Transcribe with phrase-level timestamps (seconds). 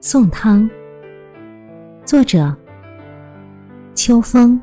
[0.00, 0.70] 送汤，
[2.04, 2.54] 作者
[3.96, 4.62] 秋风。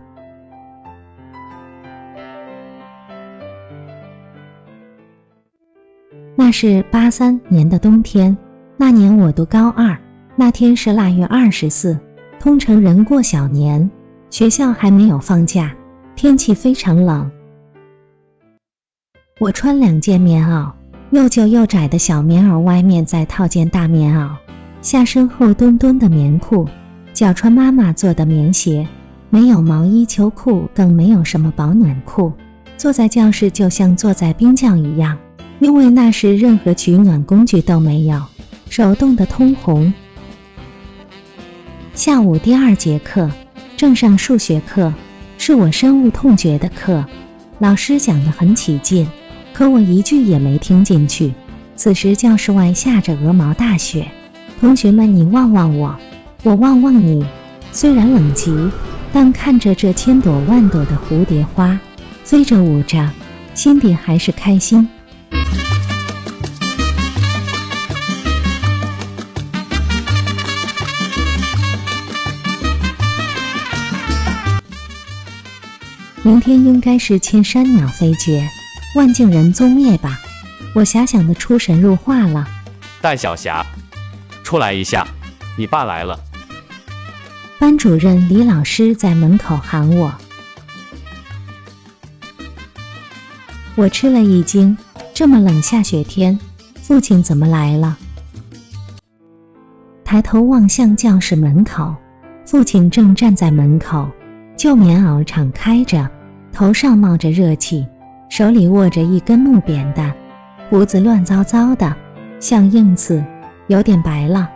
[6.38, 8.38] 那是八三年的冬天，
[8.77, 9.98] 那年我读高二，
[10.38, 11.99] 那天是腊月二十四，
[12.40, 13.91] 通城人过小年，
[14.29, 15.76] 学校还没有放假，
[16.15, 17.29] 天气非常冷。
[19.41, 20.71] 我穿两件棉袄，
[21.12, 24.29] 又旧又窄的小棉袄，外面再套件大棉袄。
[24.85, 26.70] 下身厚墩墩的棉裤，
[27.12, 28.88] 脚穿妈妈做的棉鞋，
[29.31, 32.34] 没有毛衣秋裤，更没有什么保暖裤。
[32.77, 35.17] 坐在教室就像坐在冰窖一样，
[35.57, 38.21] 因为那时任何取暖工具都没有，
[38.70, 39.91] 手冻得通红。
[41.95, 43.32] 下午第二节课
[43.77, 44.93] 正上数学课，
[45.40, 47.07] 是我深恶痛绝的课，
[47.57, 49.07] 老师讲得很起劲，
[49.51, 51.34] 可我一句也没听进去。
[51.76, 54.12] 此时教室外下着鹅毛大雪。
[54.66, 55.96] 同学们，你望望我，
[56.41, 57.24] 我望望你。
[57.71, 58.72] 虽然冷极，
[59.13, 61.80] 但看着这千朵万朵的蝴蝶花
[62.24, 63.07] 飞着舞着，
[63.54, 64.90] 心底还是开心。
[76.24, 78.50] 明天应该是千山鸟飞绝，
[78.96, 80.19] 万径人踪灭吧？
[80.74, 82.47] 我遐想的出神入化了。
[83.00, 83.63] 戴小霞。
[84.46, 85.07] 出来一下，
[85.57, 86.19] 你爸来了。
[87.57, 90.13] 班主任李老师在门口喊我，
[93.75, 94.78] 我吃了一惊。
[95.16, 96.40] 这么冷下雪天，
[96.75, 97.97] 父亲怎么来了？
[100.03, 101.96] 抬头望向教室门口，
[102.46, 104.07] 父亲正站在门口，
[104.56, 106.07] 旧棉袄敞开着，
[106.53, 107.88] 头上冒着热气，
[108.29, 110.13] 手里握着一根木扁担，
[110.69, 111.95] 胡子乱糟糟的，
[112.39, 113.25] 像硬刺。
[113.67, 114.49] 有点白了，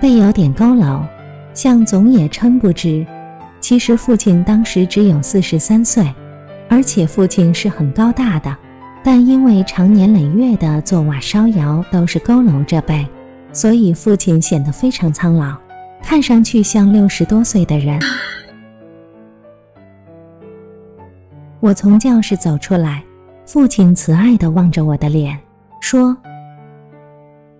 [0.00, 1.02] 背有点佝偻，
[1.52, 3.06] 像总也称不直。
[3.60, 6.14] 其实父亲当时只有四十三岁，
[6.68, 8.56] 而且父亲是很高大的，
[9.02, 13.06] 但因为常年累月的做瓦烧窑，都是佝偻着背，
[13.52, 15.56] 所以父亲显得非常苍老，
[16.02, 18.00] 看上去像六十多岁的人。
[21.60, 23.04] 我从教室走出来，
[23.44, 25.40] 父亲慈爱地望着我的脸，
[25.80, 26.16] 说。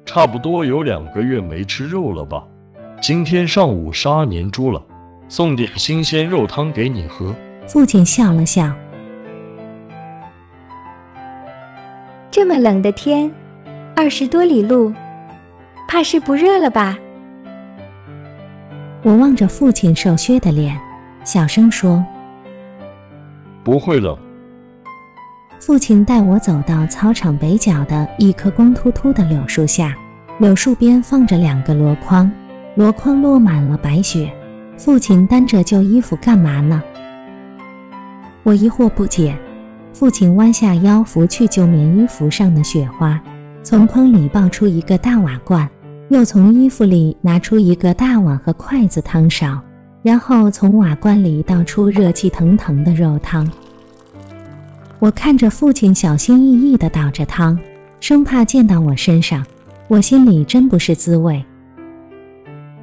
[0.05, 2.45] 差不多有两个月没吃肉了吧？
[3.01, 4.83] 今天上午杀年猪了，
[5.29, 7.35] 送点新鲜肉汤给你喝。
[7.67, 8.73] 父亲笑了笑。
[12.31, 13.33] 这么冷的天，
[13.95, 14.93] 二十多里路，
[15.89, 16.99] 怕是不热了吧？
[19.03, 20.79] 我望着父亲瘦削的脸，
[21.25, 22.05] 小声说
[23.65, 24.17] ：“不会冷。”
[25.65, 29.95] 父亲带我走到操场北角的一棵光秃秃的柳树下，
[30.41, 32.33] 柳树边放着两个箩筐，
[32.75, 34.33] 箩筐落满了白雪。
[34.77, 36.83] 父亲担着旧衣服干嘛呢？
[38.43, 39.39] 我疑惑不解。
[39.93, 43.23] 父亲弯下腰拂去旧棉衣服上的雪花，
[43.63, 45.71] 从筐里抱出一个大瓦罐，
[46.09, 49.61] 又从衣服里拿出一个大碗和筷子汤勺，
[50.03, 53.49] 然后从瓦罐里倒出热气腾腾的肉汤。
[55.03, 57.59] 我看着父亲小心翼翼地倒着汤，
[57.99, 59.45] 生怕溅到我身上，
[59.89, 61.45] 我心里真不是滋味。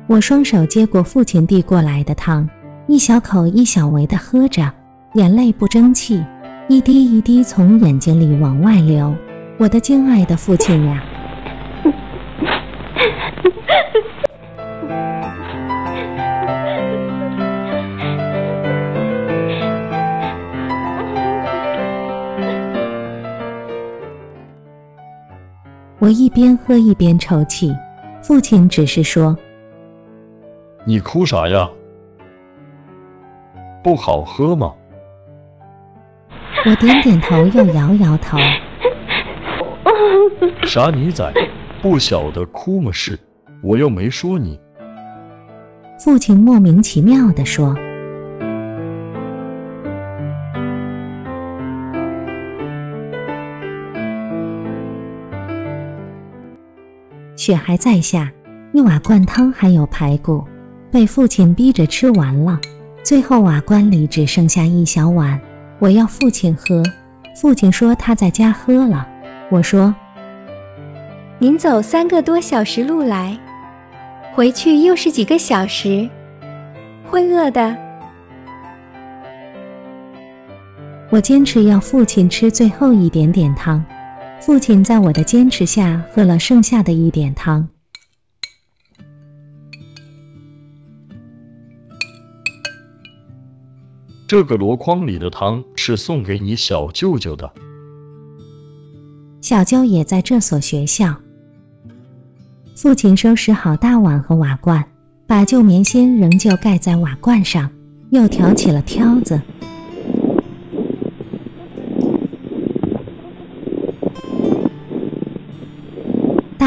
[0.06, 2.50] 我双手接过父亲递过来的汤，
[2.88, 4.74] 一小口一小围地喝着，
[5.13, 6.22] 眼泪不争气，
[6.68, 9.16] 一滴一滴从眼睛里往外流。
[9.57, 11.01] 我的敬爱的父亲呀！
[26.00, 27.76] 我一边喝一边抽泣，
[28.22, 29.38] 父亲只是说
[30.88, 31.69] ：“你哭啥呀？
[33.84, 34.74] 不好喝吗？”
[36.66, 38.38] 我点点头，又摇摇头。
[40.63, 41.34] 傻女仔，
[41.81, 43.19] 不晓得哭么事？
[43.62, 44.57] 我又没说你。
[46.00, 47.75] 父亲莫名其妙地说。
[57.39, 58.33] 雪还在下，
[58.74, 60.44] 一瓦罐汤还有排骨，
[60.91, 62.59] 被父亲逼着吃完了。
[63.01, 65.39] 最后瓦罐里只剩下一小碗，
[65.80, 66.83] 我要父亲喝。
[67.39, 69.07] 父亲说他在家喝了。
[69.50, 69.95] 我说
[71.39, 73.38] ：“您走三个多小时路来，
[74.33, 76.09] 回去又是几个小时，
[77.06, 77.77] 会饿的。”
[81.09, 83.86] 我坚持要父亲吃最后一点点汤。
[84.41, 87.69] 父亲在我的坚持下喝了剩下的一点汤。
[94.27, 97.51] 这个箩筐里的汤是送给你小舅舅的。
[99.41, 101.15] 小娇也在这所学校。
[102.75, 104.88] 父亲收拾好大碗和瓦罐，
[105.27, 107.71] 把旧棉芯仍旧盖在瓦罐上，
[108.09, 109.41] 又挑起了挑子。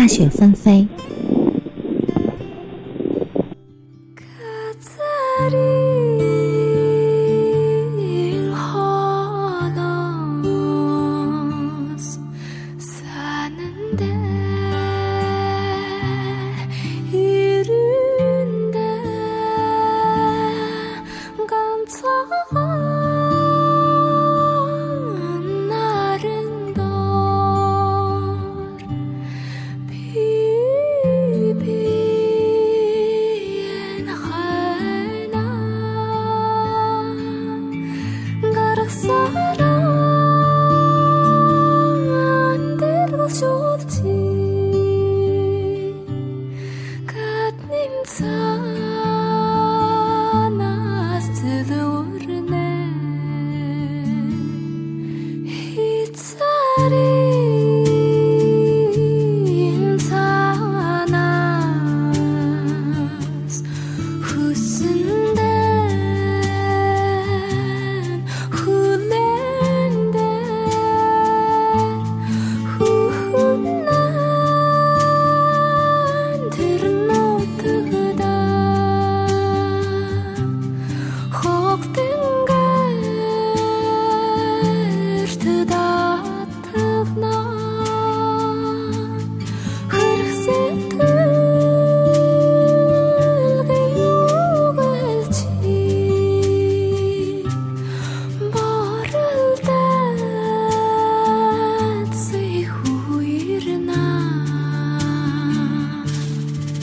[0.02, 0.88] 大雪纷飞。